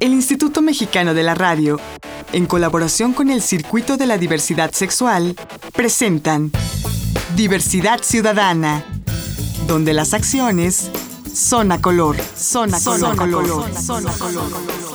[0.00, 1.78] El Instituto Mexicano de la Radio,
[2.32, 5.36] en colaboración con el Circuito de la Diversidad Sexual,
[5.72, 6.50] presentan
[7.36, 8.84] Diversidad Ciudadana,
[9.66, 10.90] donde las acciones
[11.32, 14.90] son a color, son a color, color, son a color.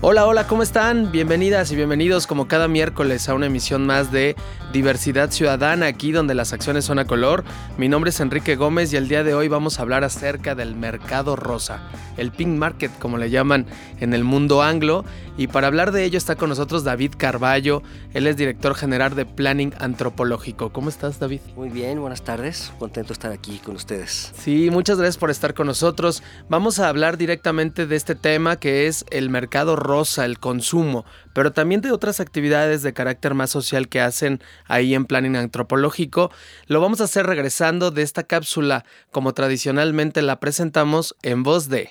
[0.00, 1.10] Hola, hola, ¿cómo están?
[1.10, 4.36] Bienvenidas y bienvenidos como cada miércoles a una emisión más de
[4.72, 7.42] Diversidad Ciudadana, aquí donde las acciones son a color.
[7.78, 10.76] Mi nombre es Enrique Gómez y el día de hoy vamos a hablar acerca del
[10.76, 11.80] mercado rosa,
[12.18, 13.64] el pink market como le llaman
[13.98, 15.06] en el mundo anglo.
[15.38, 17.82] Y para hablar de ello está con nosotros David Carballo,
[18.12, 20.70] él es director general de Planning Antropológico.
[20.70, 21.40] ¿Cómo estás David?
[21.56, 24.32] Muy bien, buenas tardes, contento de estar aquí con ustedes.
[24.36, 26.22] Sí, muchas gracias por estar con nosotros.
[26.50, 31.52] Vamos a hablar directamente de este tema que es el mercado rosa, el consumo, pero
[31.52, 36.30] también de otras actividades de carácter más social que hacen ahí en Planning Antropológico.
[36.66, 41.90] Lo vamos a hacer regresando de esta cápsula como tradicionalmente la presentamos en voz de...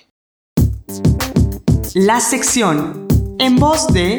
[1.94, 3.06] La sección
[3.38, 4.18] en voz de...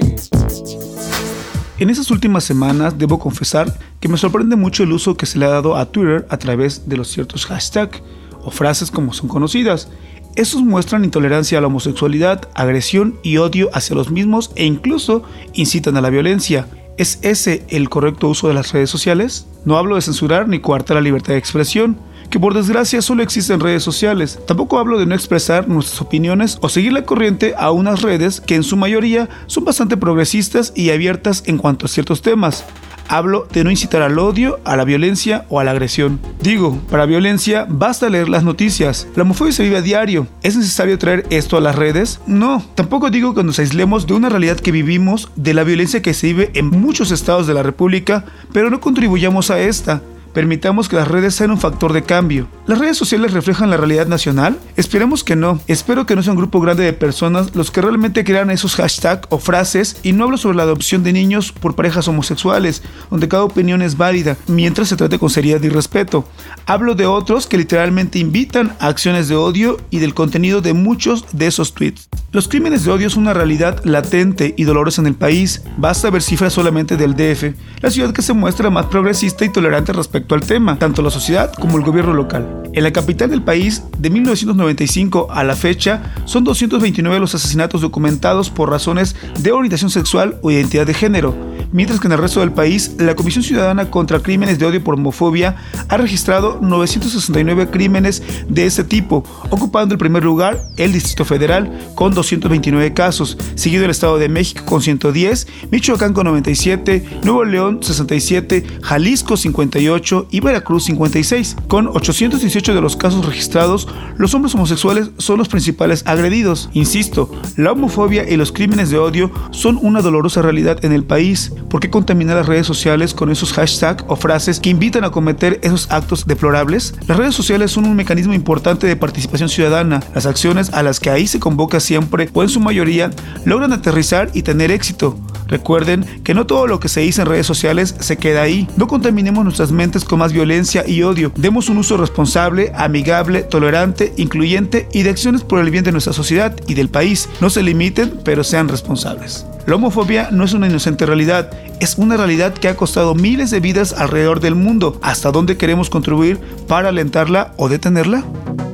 [1.77, 5.45] En esas últimas semanas debo confesar que me sorprende mucho el uso que se le
[5.45, 8.01] ha dado a Twitter a través de los ciertos hashtags
[8.43, 9.89] o frases como son conocidas.
[10.35, 15.97] Estos muestran intolerancia a la homosexualidad, agresión y odio hacia los mismos e incluso incitan
[15.97, 16.67] a la violencia.
[16.99, 19.47] ¿Es ese el correcto uso de las redes sociales?
[19.63, 21.97] No hablo de censurar ni coartar la libertad de expresión,
[22.29, 24.37] que por desgracia solo existe en redes sociales.
[24.45, 28.55] Tampoco hablo de no expresar nuestras opiniones o seguir la corriente a unas redes que
[28.55, 32.65] en su mayoría son bastante progresistas y abiertas en cuanto a ciertos temas.
[33.11, 36.19] Hablo de no incitar al odio, a la violencia o a la agresión.
[36.43, 39.07] Digo, para violencia basta leer las noticias.
[39.15, 40.27] La homofobia se vive a diario.
[40.43, 42.21] ¿Es necesario traer esto a las redes?
[42.27, 42.63] No.
[42.75, 46.27] Tampoco digo que nos aislemos de una realidad que vivimos, de la violencia que se
[46.27, 50.03] vive en muchos estados de la República, pero no contribuyamos a esta.
[50.33, 52.47] Permitamos que las redes sean un factor de cambio.
[52.67, 54.59] ¿Las redes sociales reflejan la realidad nacional?
[54.75, 55.59] Esperemos que no.
[55.67, 59.27] Espero que no sea un grupo grande de personas los que realmente crean esos hashtags
[59.29, 63.43] o frases y no hablo sobre la adopción de niños por parejas homosexuales, donde cada
[63.43, 66.25] opinión es válida, mientras se trate con seriedad y respeto.
[66.65, 71.25] Hablo de otros que literalmente invitan a acciones de odio y del contenido de muchos
[71.31, 72.09] de esos tweets.
[72.31, 75.63] Los crímenes de odio son una realidad latente y dolorosa en el país.
[75.77, 79.93] Basta ver cifras solamente del DF, la ciudad que se muestra más progresista y tolerante
[79.93, 82.61] respecto al tema, tanto la sociedad como el gobierno local.
[82.73, 88.51] En la capital del país, de 1995 a la fecha, son 229 los asesinatos documentados
[88.51, 91.35] por razones de orientación sexual o identidad de género,
[91.71, 94.93] mientras que en el resto del país, la Comisión Ciudadana contra Crímenes de Odio por
[94.93, 95.55] Homofobia
[95.87, 102.13] ha registrado 969 crímenes de este tipo, ocupando el primer lugar el Distrito Federal con
[102.19, 108.65] 229 casos, seguido el Estado de México con 110, Michoacán con 97, Nuevo León 67,
[108.81, 111.55] Jalisco 58 y Veracruz 56.
[111.67, 113.87] Con 818 de los casos registrados,
[114.17, 116.69] los hombres homosexuales son los principales agredidos.
[116.73, 121.53] Insisto, la homofobia y los crímenes de odio son una dolorosa realidad en el país.
[121.69, 125.59] ¿Por qué contaminar las redes sociales con esos hashtags o frases que invitan a cometer
[125.63, 126.95] esos actos deplorables?
[127.07, 130.01] Las redes sociales son un mecanismo importante de participación ciudadana.
[130.13, 133.11] Las acciones a las que ahí se convoca siempre o en su mayoría
[133.45, 135.17] logran aterrizar y tener éxito.
[135.49, 138.67] Recuerden que no todo lo que se dice en redes sociales se queda ahí.
[138.77, 141.31] No contaminemos nuestras mentes con más violencia y odio.
[141.35, 146.13] Demos un uso responsable, amigable, tolerante, incluyente y de acciones por el bien de nuestra
[146.13, 147.29] sociedad y del país.
[147.41, 149.45] No se limiten, pero sean responsables.
[149.65, 153.59] La homofobia no es una inocente realidad, es una realidad que ha costado miles de
[153.59, 154.99] vidas alrededor del mundo.
[155.01, 158.23] ¿Hasta dónde queremos contribuir para alentarla o detenerla?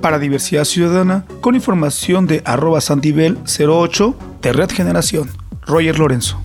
[0.05, 5.31] Para Diversidad Ciudadana, con información de arroba santivel 08 de Red Generación,
[5.65, 6.39] Roger Lorenzo.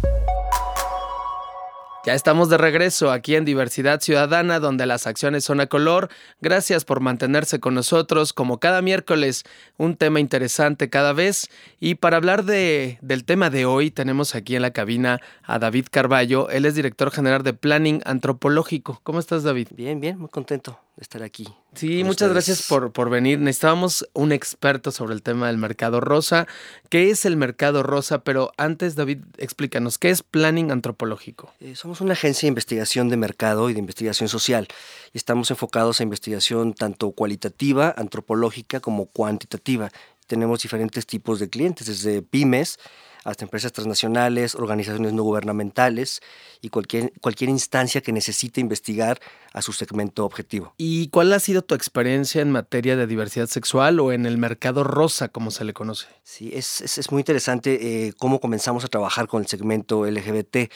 [2.07, 6.09] Ya estamos de regreso aquí en Diversidad Ciudadana, donde las acciones son a color.
[6.41, 9.45] Gracias por mantenerse con nosotros, como cada miércoles,
[9.77, 11.51] un tema interesante cada vez.
[11.81, 15.89] Y para hablar de, del tema de hoy, tenemos aquí en la cabina a David
[15.91, 16.49] Carballo.
[16.49, 19.01] Él es director general de Planning Antropológico.
[19.03, 19.69] ¿Cómo estás, David?
[19.77, 21.49] Bien, bien, muy contento estar aquí.
[21.75, 23.39] Sí, muchas gracias por, por venir.
[23.39, 26.47] Necesitábamos un experto sobre el tema del mercado rosa.
[26.89, 28.23] ¿Qué es el mercado rosa?
[28.23, 31.53] Pero antes, David, explícanos, ¿qué es Planning Antropológico?
[31.61, 34.69] Eh, somos una agencia de investigación de mercado y de investigación social.
[35.15, 39.91] Estamos enfocados a investigación tanto cualitativa, antropológica, como cuantitativa.
[40.27, 42.79] Tenemos diferentes tipos de clientes, desde pymes,
[43.25, 46.21] hasta empresas transnacionales, organizaciones no gubernamentales
[46.61, 49.21] y cualquier, cualquier instancia que necesite investigar
[49.53, 50.75] a su segmento objetivo.
[50.79, 54.85] ¿Y cuál ha sido tu experiencia en materia de diversidad sexual o en el mercado
[54.85, 56.07] rosa, como se le conoce?
[56.23, 60.71] Sí, es, es, muy interesante eh, cómo comenzamos a trabajar con el segmento LGBT.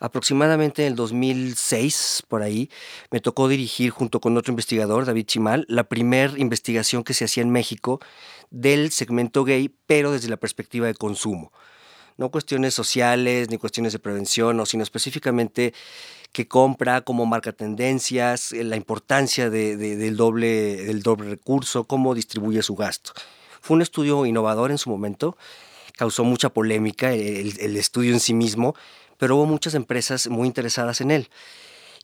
[0.00, 2.70] Aproximadamente en el 2006, por ahí,
[3.12, 7.44] me tocó dirigir junto con otro investigador, David Chimal, la primera investigación que se hacía
[7.44, 8.00] en México
[8.50, 11.52] del segmento gay, pero desde la perspectiva de consumo.
[12.16, 15.72] No cuestiones sociales ni cuestiones de prevención, sino específicamente
[16.32, 23.12] qué compra, cómo marca tendencias, eh, la importancia del, doble, recurso, cómo distribuye su gasto.
[23.60, 25.36] Fue un estudio innovador en su momento,
[25.96, 28.74] causó mucha polémica el, estudio en sí mismo,
[29.18, 31.28] pero hubo muchas empresas muy interesadas en él.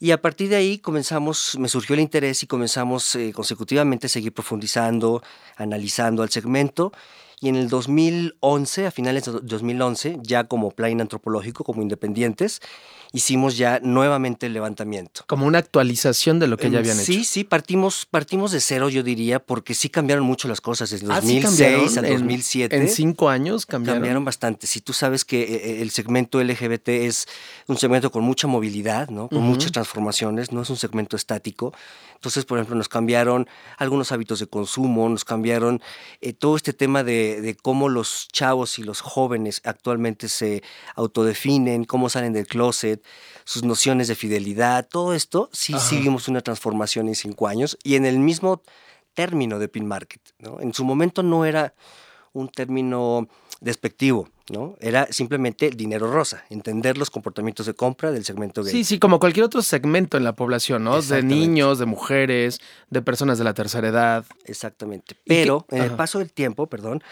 [0.01, 4.11] Y a partir de ahí comenzamos, me surgió el interés y comenzamos eh, consecutivamente a
[4.11, 5.23] seguir profundizando,
[5.57, 6.93] analizando al segmento
[7.41, 12.61] y en el 2011, a finales de 2011, ya como plan antropológico, como independientes,
[13.13, 15.23] hicimos ya nuevamente el levantamiento.
[15.27, 17.07] Como una actualización de lo que ya habían hecho.
[17.07, 21.07] Sí, sí, partimos, partimos de cero, yo diría, porque sí cambiaron mucho las cosas desde
[21.07, 22.77] 2006 ah, al 2007.
[22.77, 24.01] En cinco años cambiaron.
[24.01, 24.67] Cambiaron bastante.
[24.67, 27.27] Si tú sabes que eh, eh, el segmento LGBT es
[27.67, 29.29] un segmento con mucha movilidad, ¿no?
[29.29, 31.73] con muchas transformaciones, no es un segmento estático.
[32.19, 35.81] Entonces, por ejemplo, nos cambiaron algunos hábitos de consumo, nos cambiaron
[36.21, 40.65] eh, todo este tema de, cómo los chavos y los jóvenes actualmente se
[40.97, 43.05] autodefinen, cómo salen del closet,
[43.45, 47.95] sus nociones de fidelidad, todo esto, sí, sí vimos una transformación en cinco años y
[47.95, 48.63] en el mismo
[49.15, 50.21] término de pin market.
[50.41, 50.61] ¿no?
[50.61, 51.73] En su momento no era
[52.33, 53.29] un término
[53.61, 54.77] despectivo, ¿no?
[54.81, 58.73] Era simplemente dinero rosa, entender los comportamientos de compra del segmento gay.
[58.73, 61.01] Sí, sí, como cualquier otro segmento en la población, ¿no?
[61.03, 62.61] De niños, de mujeres,
[62.91, 64.25] de personas de la tercera edad.
[64.45, 65.17] Exactamente.
[65.27, 67.03] Pero en el paso del tiempo, perdón,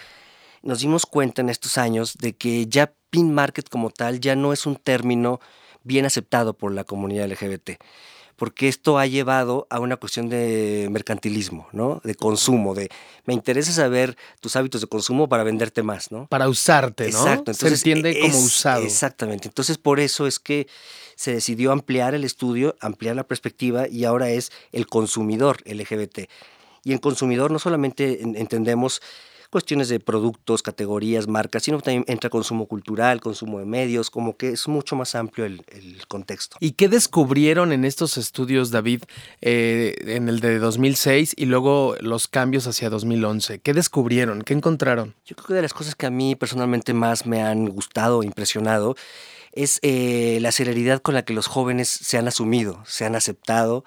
[0.62, 4.52] nos dimos cuenta en estos años de que ya pin market como tal ya no
[4.52, 5.40] es un término
[5.82, 7.72] bien aceptado por la comunidad LGBT
[8.36, 12.00] porque esto ha llevado a una cuestión de mercantilismo, ¿no?
[12.04, 12.90] De consumo, de
[13.24, 16.26] me interesa saber tus hábitos de consumo para venderte más, ¿no?
[16.26, 17.18] Para usarte, ¿no?
[17.18, 17.50] Exacto.
[17.50, 18.82] Entonces, se entiende como usado.
[18.82, 19.48] Exactamente.
[19.48, 20.68] Entonces, por eso es que
[21.16, 26.28] se decidió ampliar el estudio, ampliar la perspectiva y ahora es el consumidor LGBT.
[26.84, 29.00] Y en consumidor no solamente entendemos
[29.56, 34.50] cuestiones de productos, categorías, marcas, sino también entra consumo cultural, consumo de medios, como que
[34.50, 35.64] es mucho más amplio el,
[36.08, 36.58] contexto.
[36.60, 39.04] ¿Y qué descubrieron en estos estudios, David,
[39.40, 43.60] eh, en el de 2006 y luego los cambios hacia 2011?
[43.60, 44.42] ¿Qué descubrieron?
[44.42, 45.14] ¿Qué encontraron?
[45.24, 48.94] Yo creo que de las cosas que a mí personalmente más me han gustado, impresionado,
[49.52, 53.84] es eh, la celeridad con la que los jóvenes se han asumido, se han aceptado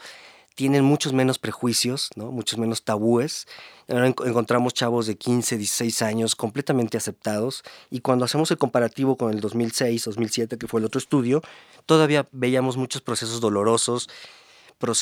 [0.60, 2.34] tienen muchos menos prejuicios, ¿no?
[2.34, 3.48] muchos menos tabúes.
[3.88, 9.32] Ahora encontramos chavos de 15, 16 años completamente aceptados y cuando hacemos el comparativo con
[9.32, 11.42] el 2006, 2007, que fue el otro estudio,
[11.86, 14.10] todavía veíamos muchos procesos dolorosos.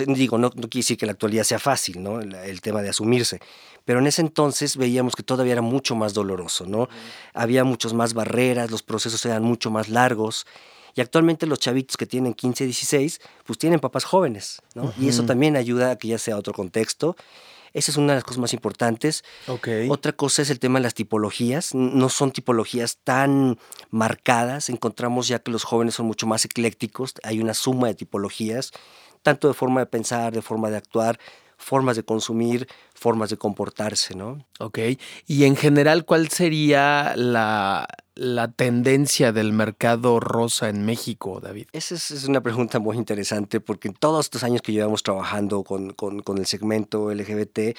[0.09, 2.21] digo, no, quiere decir que la actualidad sea fácil, ¿no?
[2.21, 3.39] El, tema de asumirse,
[3.83, 6.87] pero en ese entonces veíamos que todavía era mucho más doloroso, ¿no?
[7.33, 10.45] Había muchas más barreras, los procesos eran mucho más largos
[10.97, 14.91] y actualmente los chavitos que tienen 15, 16, pues tienen papás jóvenes, ¿no?
[14.99, 17.15] Y eso también ayuda a que ya sea otro contexto.
[17.71, 19.23] Esa es una de las cosas más importantes.
[19.45, 19.89] Okay.
[19.91, 21.75] Otra cosa es el tema de las tipologías.
[21.75, 23.59] No son tipologías tan
[23.91, 24.69] marcadas.
[24.69, 27.13] Encontramos ya que los jóvenes son mucho más eclécticos.
[27.21, 28.71] Hay una suma de tipologías,
[29.21, 31.19] tanto de forma de pensar, de forma de actuar,
[31.57, 34.43] formas de consumir, formas de comportarse, ¿no?
[34.57, 34.79] Ok.
[35.27, 37.87] Y en general, ¿cuál sería la,
[38.17, 41.67] la tendencia del mercado rosa en México, David?
[41.71, 45.91] Esa es, una pregunta muy interesante porque en todos estos años que llevamos trabajando con,
[45.91, 47.77] con el segmento LGBT,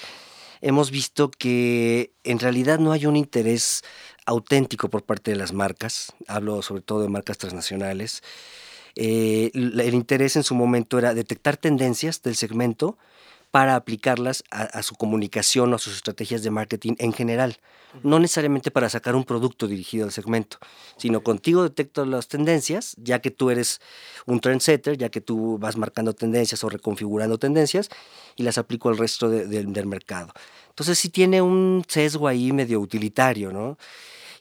[0.61, 3.83] hemos visto que en realidad no hay un interés
[4.25, 8.21] auténtico por parte de las marcas, hablo sobre todo de marcas transnacionales.
[8.95, 12.97] Eh, el interés en su momento era detectar tendencias del segmento,
[13.51, 17.57] para aplicarlas a, su comunicación o a sus estrategias de marketing en general.
[18.03, 20.57] No necesariamente para sacar un producto dirigido al segmento,
[20.97, 23.81] sino contigo detecto las tendencias, ya que tú eres
[24.27, 27.89] un trendsetter, ya que tú vas marcando tendencias o reconfigurando tendencias
[28.35, 30.31] y las aplico al resto del mercado.
[30.69, 33.77] Entonces sí tiene un sesgo ahí medio utilitario, ¿no?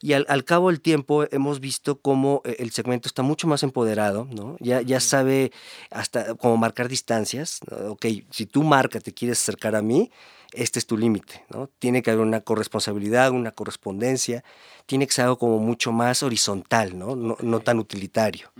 [0.00, 4.28] Y al, cabo del tiempo hemos visto cómo eh, el segmento está mucho más empoderado,
[4.30, 4.56] ¿no?
[4.60, 5.52] Ya, ya sabe
[5.90, 7.60] hasta cómo marcar distancias.
[7.88, 10.10] Ok, si tú marca, te quieres acercar a mí,
[10.52, 11.68] este es tu límite, ¿no?
[11.78, 14.44] Tiene que haber una corresponsabilidad, una correspondencia,
[14.86, 17.16] tiene que ser algo como mucho más horizontal, ¿no?
[17.16, 18.50] No, tan utilitario.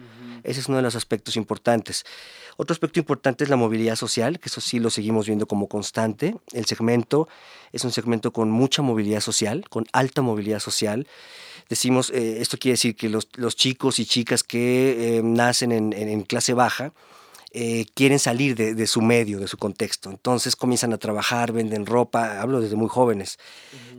[0.43, 2.05] Ese es uno de los aspectos importantes.
[2.57, 6.37] Otro aspecto importante es la movilidad social, que eso sí lo seguimos viendo como constante.
[6.53, 7.29] El segmento
[7.73, 11.07] es un segmento con mucha movilidad social, con alta movilidad social.
[11.69, 16.55] Decimos, eh, esto quiere decir que los, chicos y chicas que eh, nacen en, clase
[16.55, 16.93] baja,
[17.53, 20.11] eh, quieren salir de, su medio, de su contexto.
[20.11, 23.39] Entonces comienzan a trabajar, venden ropa, hablo desde muy jóvenes,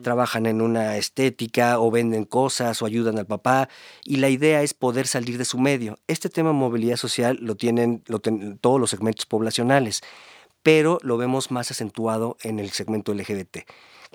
[0.03, 3.69] trabajan en una estética o venden cosas o ayudan al papá
[4.03, 5.97] y la idea es poder salir de su medio.
[6.07, 10.01] Este tema de movilidad social lo tienen, lo todos los segmentos poblacionales,
[10.61, 13.59] pero lo vemos más acentuado en el segmento LGBT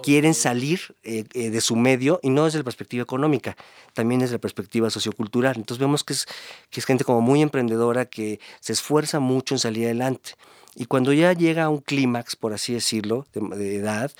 [0.02, 3.56] quieren salir eh, eh, de su medio y no desde la perspectiva económica,
[3.92, 5.56] también desde la perspectiva sociocultural.
[5.56, 6.26] Entonces vemos que es,
[6.70, 10.32] que es gente como muy emprendedora que se esfuerza mucho en salir adelante.
[10.76, 14.10] Y cuando ya llega a un clímax, por así decirlo, de, edad,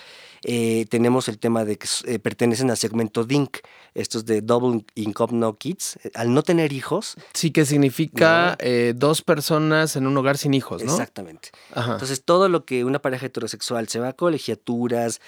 [0.44, 3.58] eh, tenemos el tema de que pertenecen al segmento DINK,
[3.94, 5.98] estos de Double Income No Kids.
[6.14, 7.16] Al no tener hijos.
[7.32, 8.56] Sí, que significa
[8.94, 10.92] dos personas en un hogar sin hijos, ¿no?
[10.92, 11.50] Exactamente.
[11.74, 15.20] Entonces, todo lo que una pareja heterosexual se va a colegiaturas,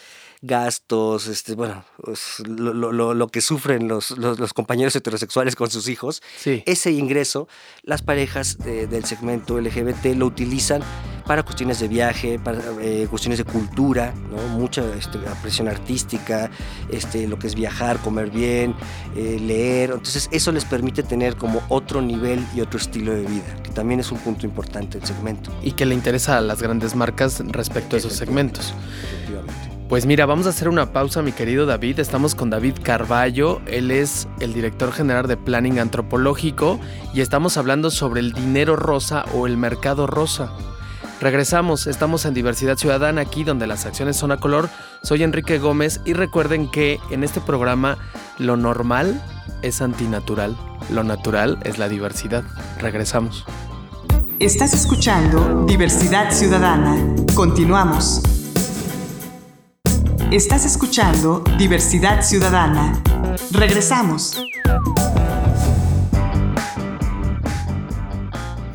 [0.42, 6.90] gastos, este, bueno, pues, lo, que sufren los, los, compañeros heterosexuales con sus hijos, ese
[6.92, 7.49] ingreso,
[7.82, 10.82] las parejas del segmento LGBT lo utilizan
[11.26, 14.59] para cuestiones de viaje, para eh, cuestiones de cultura, ¿no?
[14.59, 16.50] mucha este, presión artística,
[16.90, 18.75] este, lo que es viajar, comer bien,
[19.16, 19.90] eh, leer.
[19.90, 24.00] Entonces eso les permite tener como otro nivel y otro estilo de vida, que también
[24.00, 25.52] es un punto importante del segmento.
[25.62, 28.73] Y que le interesa a las grandes marcas respecto a esos segmentos.
[29.88, 32.00] Pues mira, vamos a hacer una pausa, mi querido David.
[32.00, 33.61] Estamos con David Carballo.
[33.66, 36.80] Él es el director general de Planning Antropológico
[37.14, 40.50] y estamos hablando sobre el dinero rosa o el mercado rosa.
[41.20, 44.68] Regresamos, estamos en Diversidad Ciudadana, aquí donde las acciones son a color.
[45.02, 47.96] Soy Enrique Gómez y recuerden que en este programa
[48.38, 49.23] lo normal
[49.62, 50.56] es antinatural,
[50.90, 52.44] lo natural es la diversidad.
[52.78, 53.44] Regresamos.
[54.38, 56.94] Estás escuchando Diversidad Ciudadana.
[57.35, 58.20] Continuamos.
[60.30, 63.00] Estás escuchando Diversidad Ciudadana.
[63.52, 64.38] Regresamos.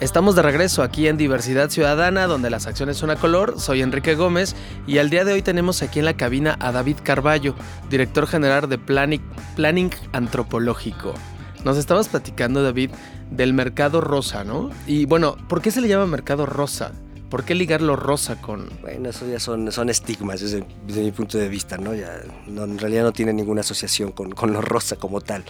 [0.02, 3.60] Estamos de regreso aquí en Diversidad Ciudadana, donde las acciones son a color.
[3.60, 4.56] Soy Enrique Gómez
[4.88, 7.54] y al día de hoy tenemos aquí en la cabina a David Carballo,
[7.88, 11.14] director general de Planning, Antropológico.
[11.64, 12.90] Nos estabas platicando, David,
[13.30, 14.72] del mercado rosa, ¿no?
[14.88, 16.94] Y bueno, ¿por qué se le llama mercado rosa?
[17.30, 18.72] ¿Por qué ligarlo rosa con...?
[18.82, 21.94] Bueno, eso ya son, son estigmas desde, mi punto de vista, ¿no?
[21.94, 22.10] Ya
[22.48, 25.44] en realidad no tiene ninguna asociación con, con lo rosa como tal.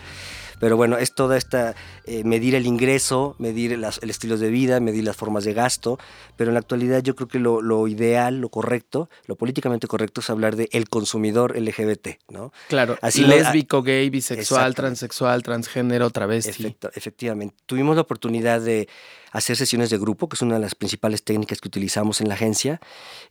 [0.61, 1.75] Pero bueno, es toda esta,
[2.05, 5.97] eh, medir el ingreso, medir el estilo de vida, medir las formas de gasto,
[6.37, 10.29] pero en la actualidad yo creo que lo, ideal, lo correcto, lo políticamente correcto es
[10.29, 12.53] hablar de el consumidor LGBT, ¿no?
[12.69, 16.77] Claro, así lésbico, gay, bisexual, transexual, transgénero, travesti.
[16.93, 17.55] efectivamente.
[17.65, 18.87] Tuvimos la oportunidad de
[19.31, 22.35] hacer sesiones de grupo, que es una de las principales técnicas que utilizamos en la
[22.35, 22.79] agencia,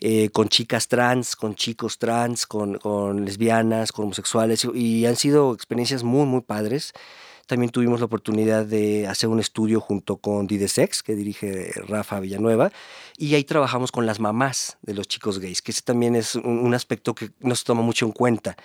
[0.01, 5.55] eh, con chicas trans, con chicos trans, con, con lesbianas, con homosexuales, y han sido
[5.55, 6.93] experiencias muy, muy padres.
[7.51, 12.71] También tuvimos la oportunidad de hacer un estudio junto con Didesex, que dirige Rafa Villanueva,
[13.19, 16.73] y ahí trabajamos con las mamás de los chicos gays, que ese también es un,
[16.75, 18.57] aspecto que no se toma mucho en cuenta.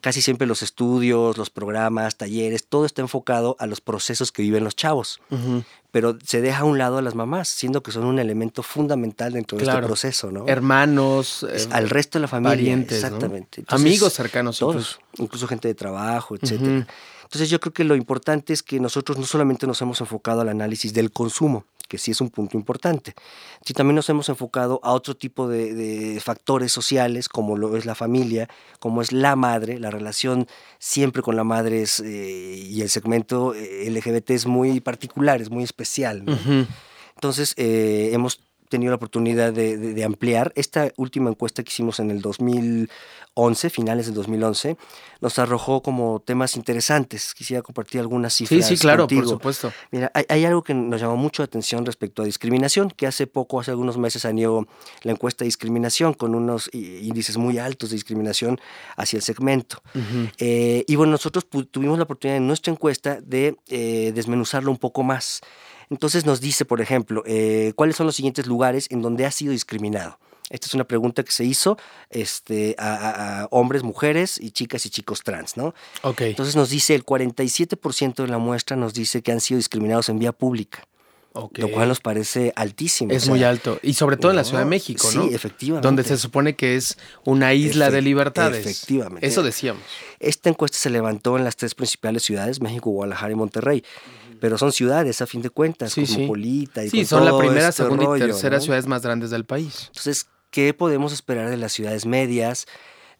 [0.00, 4.62] Casi siempre los estudios, los programas, talleres, todo está enfocado a los procesos que viven
[4.62, 5.20] los chavos.
[5.98, 9.32] Pero se deja a un lado a las mamás, siendo que son un elemento fundamental
[9.32, 10.46] dentro de este proceso, ¿no?
[10.46, 13.64] Hermanos, al resto de la familia, parientes, exactamente.
[13.66, 15.48] Amigos cercanos, todos, incluso.
[15.48, 16.86] gente de trabajo, etcétera.
[17.24, 20.50] Entonces yo creo que lo importante es que nosotros no solamente nos hemos enfocado al
[20.50, 23.14] análisis del consumo, que sí es un punto importante,
[23.64, 27.94] sino también nos hemos enfocado a otro tipo de, factores sociales, como lo es la
[27.94, 30.46] familia, como es la madre, la relación
[30.78, 35.50] siempre con la madre es, eh, y el segmento eh, LGBT es muy particular, es
[35.50, 36.24] muy especial.
[37.14, 40.52] Entonces eh, hemos tenido la oportunidad de, ampliar.
[40.54, 44.76] Esta última encuesta que hicimos en el 2011, finales del 2011,
[45.20, 47.34] nos arrojó como temas interesantes.
[47.34, 48.66] Quisiera compartir algunas cifras.
[48.66, 49.72] Sí, sí, claro, por supuesto.
[49.90, 53.60] Mira, hay, algo que nos llamó mucho la atención respecto a discriminación, que hace poco,
[53.60, 54.66] hace algunos meses, salió
[55.02, 58.60] la encuesta de discriminación con unos índices muy altos de discriminación
[58.96, 59.82] hacia el segmento.
[60.38, 65.02] Eh, y bueno, nosotros tuvimos la oportunidad en nuestra encuesta de eh, desmenuzarlo un poco
[65.02, 65.40] más.
[65.90, 69.52] Entonces nos dice, por ejemplo, eh, cuáles son los siguientes lugares en donde ha sido
[69.52, 70.18] discriminado.
[70.50, 71.76] Esta es una pregunta que se hizo
[72.10, 75.74] este, a, hombres, mujeres y chicas y chicos trans, ¿no?
[76.02, 76.22] Ok.
[76.22, 80.18] Entonces nos dice el 47% de la muestra nos dice que han sido discriminados en
[80.18, 80.86] vía pública.
[81.54, 83.12] Lo cual nos parece altísimo.
[83.12, 83.78] Es muy alto.
[83.82, 85.28] Y sobre todo en la Ciudad de México, ¿no?
[85.28, 85.86] Sí, efectivamente.
[85.86, 88.66] Donde se supone que es una isla de libertades.
[88.66, 89.24] Efectivamente.
[89.24, 89.82] Eso decíamos.
[90.18, 93.84] Esta encuesta se levantó en las tres principales ciudades, México, Guadalajara y Monterrey
[94.40, 98.16] pero son ciudades a fin de cuentas, cosmopolita y Sí, son la primera, este segunda
[98.16, 99.86] y tercera ciudades más grandes del país.
[99.88, 102.66] Entonces, ¿qué podemos esperar de las ciudades medias,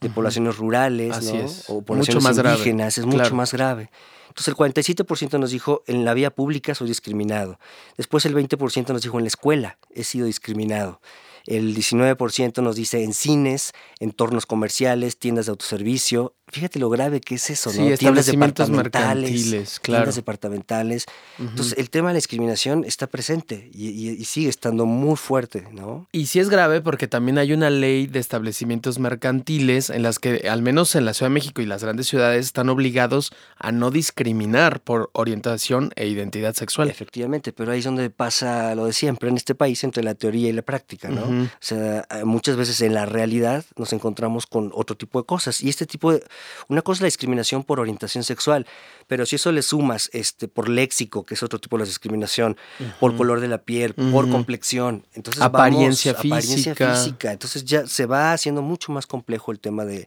[0.01, 1.75] de poblaciones rurales, ¿no?
[1.75, 2.99] o poblaciones mucho más indígenas?
[2.99, 3.91] Es mucho más grave.
[4.29, 7.59] Entonces el 47% nos dijo en la vía pública soy discriminado.
[7.97, 11.01] Después el 20% nos dijo en la escuela he sido discriminado
[11.49, 16.35] el 19% nos dice en cines, entornos comerciales, tiendas de autoservicio.
[16.51, 17.97] Fíjate lo grave que es eso, ¿no?
[17.97, 20.05] tiendas departamentales, claro.
[20.05, 21.07] Tiendas departamentales.
[21.39, 26.07] Entonces, el tema de la discriminación está presente y, sigue estando muy fuerte, ¿no?
[26.13, 30.49] Y sí es grave porque también hay una ley de establecimientos mercantiles en las que,
[30.49, 33.91] al menos en la Ciudad de México y las grandes ciudades, están obligados a no
[33.91, 36.89] discriminar por orientación e identidad sexual.
[36.89, 40.49] Efectivamente, pero ahí es donde pasa lo de siempre en este país entre la teoría
[40.49, 41.23] y la práctica, ¿no?
[41.25, 45.61] O sea, eh, muchas veces en la realidad nos encontramos con otro tipo de cosas.
[45.63, 46.23] Y este tipo de...
[46.69, 48.67] Una cosa es la discriminación por orientación sexual,
[49.07, 52.57] pero si eso le sumas este, por léxico, que es otro tipo de discriminación,
[53.01, 56.37] por color de la piel, por complexión, entonces apariencia, vamos, física.
[56.37, 57.33] apariencia física.
[57.33, 60.07] Entonces ya se va haciendo mucho más complejo el tema de,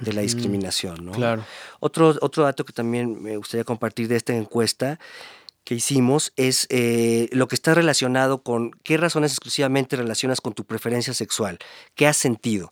[0.00, 1.04] de la discriminación.
[1.04, 1.12] ¿no?
[1.12, 1.44] Claro.
[1.80, 4.98] Otro, otro dato que también me gustaría compartir de esta encuesta
[5.64, 10.64] que hicimos es eh, lo que está relacionado con qué razones exclusivamente relacionas con tu
[10.64, 11.58] preferencia sexual,
[11.94, 12.70] qué has sentido.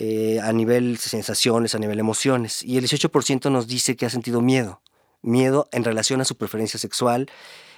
[0.00, 2.62] Eh, a nivel sensaciones, a nivel emociones.
[2.62, 4.80] Y el 18% nos dice que ha sentido miedo,
[5.22, 7.28] miedo en relación a su preferencia sexual.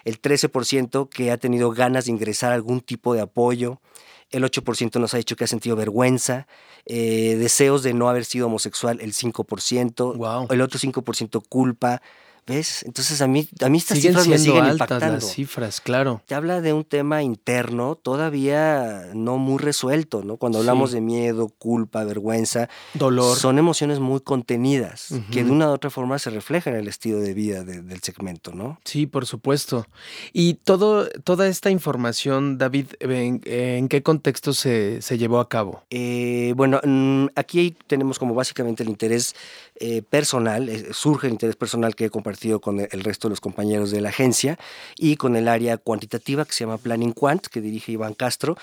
[0.04, 3.80] El 13% que ha tenido ganas de ingresar a algún tipo de apoyo.
[4.28, 6.46] El 8% nos ha dicho que ha sentido vergüenza,
[6.84, 12.02] eh, deseos de no haber sido homosexual, el 5%, el otro 5% culpa,
[12.46, 12.82] ¿Ves?
[12.84, 15.14] Entonces a mí, a mí estas siguen cifras siendo me siguen altas impactando.
[15.14, 16.22] las cifras, claro.
[16.26, 20.36] Te habla de un tema interno todavía no muy resuelto, ¿no?
[20.36, 20.96] Cuando hablamos Sí.
[20.96, 23.36] de miedo, culpa, vergüenza, Dolor.
[23.36, 27.18] son emociones muy contenidas que de una u otra forma se reflejan en el estilo
[27.20, 28.80] de vida de- del segmento, ¿no?
[28.84, 29.86] Sí, por supuesto.
[30.32, 35.84] Y todo, toda esta información, David, ¿en, en qué contexto se, se llevó a cabo?
[35.90, 39.34] Eh, bueno, mm, aquí tenemos como básicamente el interés
[39.82, 42.29] eh, personal, eh, surge el interés personal que he compartido
[42.60, 44.58] con el- el resto de los compañeros de la agencia
[44.96, 48.56] y con el área cuantitativa que se llama Planning Quant, que dirige Iván Castro,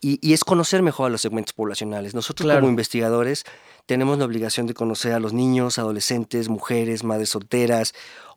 [0.00, 2.14] y, y es conocer mejor a los segmentos poblacionales.
[2.14, 2.60] Nosotros Claro.
[2.60, 3.44] como investigadores
[3.86, 7.94] tenemos la obligación de conocer a los niños, adolescentes, mujeres, madres solteras,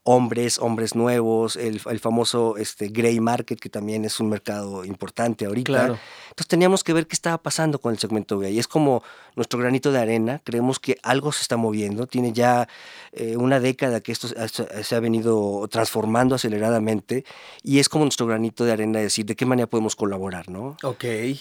[0.09, 5.45] hombres, hombres nuevos, el, el famoso este, gray market, que también es un mercado importante
[5.45, 5.65] ahorita.
[5.65, 5.99] Claro.
[6.29, 8.57] Entonces teníamos que ver qué estaba pasando con el segmento gay.
[8.57, 9.03] Es como
[9.35, 12.69] nuestro granito de arena, creemos que algo se está moviendo, tiene ya
[13.11, 17.25] eh, una década que esto se- se ha venido transformando aceleradamente
[17.61, 20.77] y es como nuestro granito de arena decir de qué manera podemos colaborar, ¿no?
[20.83, 21.03] Ok.
[21.03, 21.37] Y,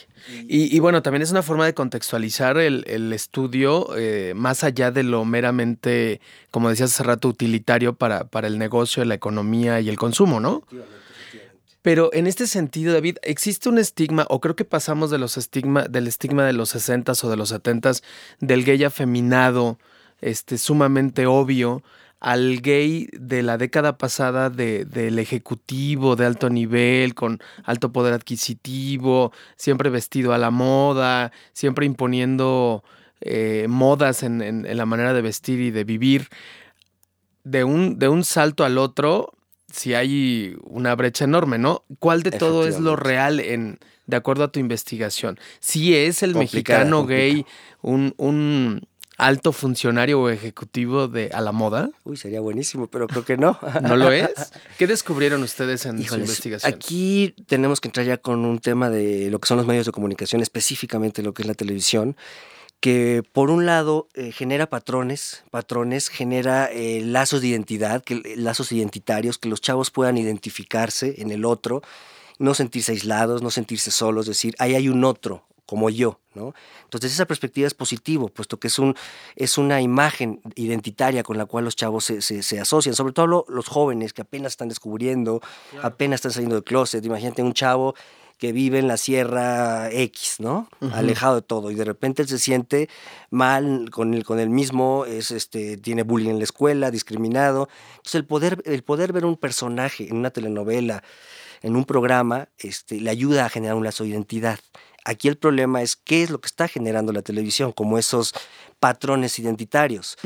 [0.49, 5.05] y bueno, también es una forma de contextualizar el, el estudio eh, más allá de
[5.05, 9.97] lo meramente, como decías hace rato, utilitario para, para el negocio, la economía y el
[9.97, 10.63] consumo, ¿no?
[11.83, 15.85] Pero en este sentido, David, ¿existe un estigma, o creo que pasamos de los estigma,
[15.85, 18.03] del estigma de los 60s o de los 70s,
[18.41, 19.79] del gay afeminado,
[20.21, 21.83] este, sumamente obvio,
[22.19, 28.15] al gay de la década pasada de- del ejecutivo de alto nivel, con alto poder
[28.15, 32.83] adquisitivo, siempre vestido a la moda, siempre imponiendo
[33.23, 36.29] eh, modas en, en- en la manera de vestir y de vivir.
[37.49, 39.33] De un, de un salto al otro,
[39.73, 41.85] si hay una brecha enorme, ¿no?
[42.01, 45.39] ¿Cuál de todo es lo real en, de acuerdo a tu investigación?
[45.61, 47.23] Si es el Complicada, mexicano complicada.
[47.23, 47.47] gay
[47.83, 51.91] un, un alto funcionario o ejecutivo de a la moda?
[52.05, 53.59] Uy, sería buenísimo, pero creo que no.
[53.83, 54.29] ¿No lo es?
[54.77, 56.75] ¿Qué descubrieron ustedes en su Híjoles, investigación?
[56.75, 59.93] Aquí tenemos que entrar ya con un tema de lo que son los medios de
[59.93, 62.17] comunicación, específicamente lo que es la televisión,
[62.81, 68.35] que por un lado eh, genera patrones, patrones, genera eh, lazos de identidad, que, eh,
[68.37, 71.83] lazos identitarios, que los chavos puedan identificarse en el otro,
[72.39, 76.55] no sentirse aislados, no sentirse solos, decir, ahí hay un otro como yo, ¿no?
[76.85, 78.95] Entonces esa perspectiva es positivo, puesto que es, un,
[79.35, 83.27] es una imagen identitaria con la cual los chavos se, se- se asocian, sobre todo
[83.27, 85.41] lo- los jóvenes que apenas están descubriendo,
[85.83, 87.05] apenas están saliendo del closet.
[87.05, 87.97] Imagínate un chavo
[88.39, 90.69] que vive en la Sierra X, ¿no?
[90.93, 92.89] Alejado de todo y de repente él se siente
[93.31, 97.69] mal con el, con el mismo, es, este, tiene bullying en la escuela, discriminado.
[97.97, 101.03] Entonces el poder, el poder ver un personaje en una telenovela,
[101.63, 104.59] en un programa, este, le ayuda a generar un lazo de identidad.
[105.09, 108.35] Aquí el problema es qué es lo que está generando la televisión, como esos
[108.81, 110.17] patrones identitarios.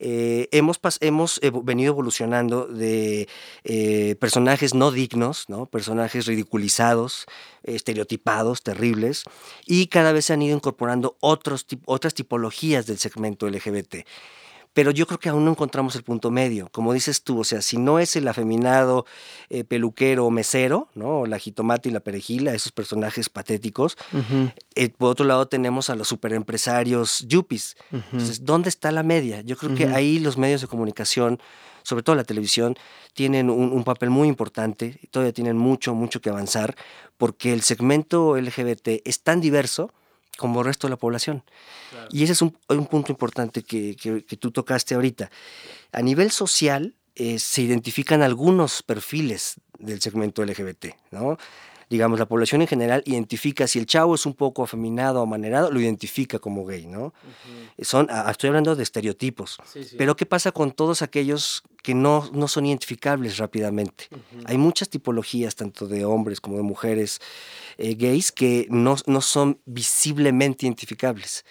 [0.00, 3.28] Eh, hemos, pas- hemos evo- venido evolucionando de
[3.62, 5.66] eh, personajes no dignos, ¿no?
[5.66, 7.26] personajes ridiculizados,
[7.62, 9.22] estereotipados, terribles,
[9.64, 14.04] y cada vez se han ido incorporando otros, otras tipologías del segmento LGBT.
[14.76, 16.68] Pero yo creo que aún no encontramos el punto medio.
[16.70, 19.06] Como dices tú, o sea, si no es el afeminado
[19.48, 21.24] eh, peluquero o mesero, ¿no?
[21.24, 23.96] La jitomate y la perejila, esos personajes patéticos.
[24.74, 27.78] Eh, por otro lado tenemos a los superempresarios yuppies.
[27.90, 29.40] Entonces, ¿dónde está la media?
[29.40, 31.40] Yo creo que ahí los medios de comunicación,
[31.82, 32.76] sobre todo la televisión,
[33.14, 36.76] tienen un, papel muy importante, y todavía tienen mucho, mucho que avanzar,
[37.16, 39.90] porque el segmento LGBT es tan diverso
[40.36, 41.42] como el resto de la población.
[42.10, 42.52] Y ese es un,
[42.86, 43.96] punto importante que,
[44.38, 45.30] tú tocaste ahorita.
[45.92, 51.38] A nivel social, eh, se identifican algunos perfiles del segmento LGBT, ¿no?
[51.88, 55.70] Digamos, la población en general identifica, si el chavo es un poco afeminado o amanerado,
[55.70, 57.14] lo identifica como gay, ¿no?
[57.80, 59.58] Son, estoy hablando de estereotipos.
[59.96, 64.08] Pero ¿qué pasa con todos aquellos que no, no son identificables rápidamente?
[64.46, 67.20] Hay muchas tipologías, tanto de hombres como de mujeres
[67.78, 71.44] eh, gays, que no, no, son visiblemente identificables,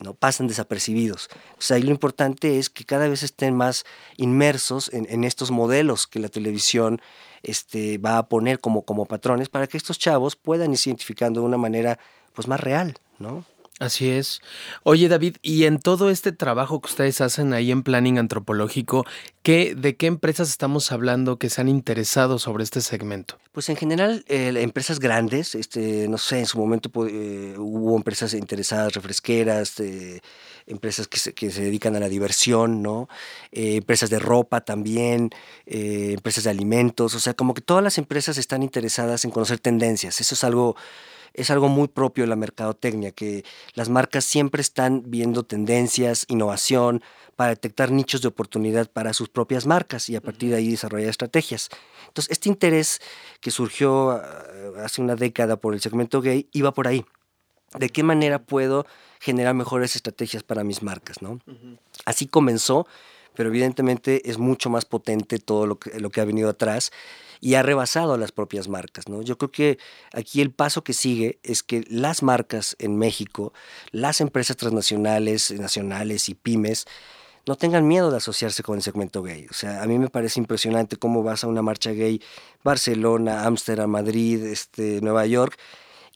[0.00, 0.14] ¿no?
[0.14, 1.28] Pasan desapercibidos.
[1.56, 3.84] O sea, ahí lo importante es que cada vez estén más
[4.16, 7.00] inmersos en, en estos modelos que la televisión
[7.48, 11.46] este, va a poner como, como patrones para que estos chavos puedan ir identificando de
[11.46, 11.98] una manera
[12.34, 13.44] pues, más real, ¿no?
[13.78, 14.40] Así es.
[14.82, 19.06] Oye, David, y en todo este trabajo que ustedes hacen ahí en planning antropológico,
[19.44, 23.38] ¿qué, ¿de qué empresas estamos hablando que se han interesado sobre este segmento?
[23.52, 28.34] Pues en general, eh, empresas grandes, este, no sé, en su momento eh, hubo empresas
[28.34, 30.22] interesadas, refresqueras, eh,
[30.66, 33.08] empresas que se, que se, dedican a la diversión, ¿no?
[33.52, 35.30] empresas de ropa también,
[35.66, 40.20] empresas de alimentos, o sea, como que todas las empresas están interesadas en conocer tendencias.
[40.20, 40.76] Eso es algo
[41.34, 47.02] es algo muy propio de la mercadotecnia, que las marcas siempre están viendo tendencias, innovación,
[47.36, 51.08] para detectar nichos de oportunidad para sus propias marcas y a partir de ahí desarrollar
[51.08, 51.68] estrategias.
[52.08, 53.00] Entonces, este interés
[53.40, 54.44] que surgió ah,
[54.82, 57.04] hace una década por el segmento gay iba por ahí.
[57.78, 58.86] ¿De qué manera puedo
[59.20, 61.22] generar mejores estrategias para mis marcas?
[61.22, 61.38] ¿no?
[62.06, 62.88] Así comenzó,
[63.34, 66.90] pero evidentemente es mucho más potente todo lo que, lo que ha venido atrás
[67.40, 69.08] y ha rebasado a las propias marcas.
[69.08, 69.22] ¿no?
[69.22, 69.78] Yo creo que
[70.12, 73.52] aquí el paso que sigue es que las marcas en México,
[73.90, 76.86] las empresas transnacionales, nacionales y pymes,
[77.46, 79.46] no tengan miedo de asociarse con el segmento gay.
[79.50, 82.20] O sea, a mí me parece impresionante cómo vas a una marcha gay,
[82.62, 85.58] Barcelona, Ámsterdam, Madrid, este, Nueva York,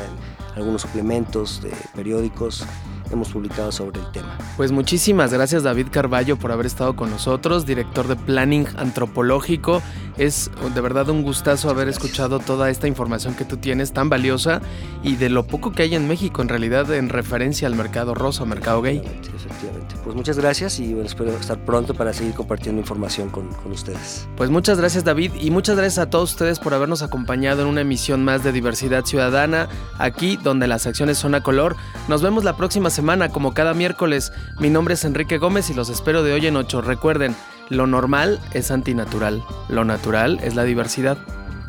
[0.56, 2.64] algunos suplementos de periódicos.
[3.10, 4.38] Hemos publicado sobre el tema.
[4.56, 9.82] Pues muchísimas gracias David Carballo por haber estado con nosotros, director de Planning Antropológico.
[10.16, 14.60] Es de verdad un gustazo haber escuchado toda esta información que tú tienes tan valiosa
[15.02, 18.44] y de lo poco que hay en México en realidad en referencia al mercado rosa,
[18.44, 18.98] mercado gay.
[18.98, 19.96] efectivamente.
[20.04, 24.28] Pues muchas gracias y bueno, espero estar pronto para seguir compartiendo información con, con ustedes.
[24.36, 27.80] Pues muchas gracias David y muchas gracias a todos ustedes por habernos acompañado en una
[27.80, 29.68] emisión más de Diversidad Ciudadana,
[29.98, 31.76] aquí donde las acciones son a color.
[32.08, 32.99] Nos vemos la próxima semana
[33.30, 34.32] como cada miércoles.
[34.58, 36.82] Mi nombre es Enrique Gómez y los espero de hoy en 8.
[36.82, 37.34] Recuerden,
[37.68, 41.18] lo normal es antinatural, lo natural es la diversidad.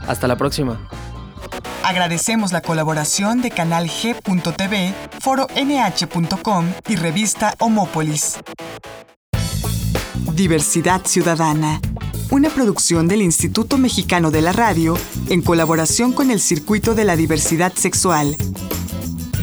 [0.08, 0.80] Hasta la próxima.
[1.84, 8.40] Agradecemos la colaboración de Canal G.tv, Foro NH.com y revista Homópolis.
[10.34, 11.80] Diversidad Ciudadana
[12.32, 17.18] una producción del Instituto Mexicano de la Radio en colaboración con el Circuito de la
[17.18, 18.38] Diversidad Sexual.